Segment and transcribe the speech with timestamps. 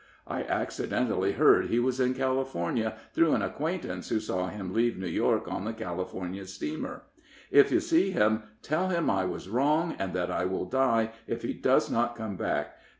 [0.25, 5.05] I accidentally heard he was in California, through an acquaintance who saw him leave New
[5.05, 7.03] York on the California steamer.
[7.51, 11.43] If you see him, tell him I was wrong, and that I will die if
[11.43, 12.77] he does not come back.